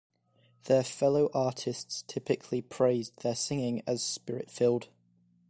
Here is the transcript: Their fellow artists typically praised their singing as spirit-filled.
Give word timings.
Their 0.63 0.83
fellow 0.83 1.29
artists 1.31 2.01
typically 2.07 2.59
praised 2.59 3.21
their 3.21 3.35
singing 3.35 3.83
as 3.85 4.01
spirit-filled. 4.01 4.87